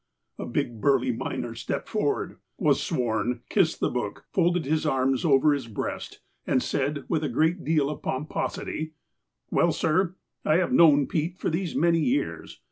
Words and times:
A 0.39 0.47
big, 0.47 0.81
burly 0.81 1.11
miner 1.11 1.53
stepped 1.53 1.87
forward, 1.87 2.37
was 2.57 2.81
sworn, 2.81 3.43
kissed 3.49 3.79
the 3.79 3.91
book, 3.91 4.25
folded 4.33 4.65
his 4.65 4.83
arms 4.83 5.23
over 5.23 5.53
his 5.53 5.67
breast, 5.67 6.21
and 6.47 6.63
said, 6.63 7.05
with 7.07 7.23
a 7.23 7.29
great 7.29 7.63
deal 7.63 7.87
of 7.87 8.01
pomposity: 8.01 8.93
"Well, 9.51 9.71
sir, 9.71 10.15
I 10.43 10.55
have 10.55 10.73
known 10.73 11.05
Pete 11.05 11.37
for 11.37 11.51
these 11.51 11.75
many 11.75 11.99
years. 11.99 12.59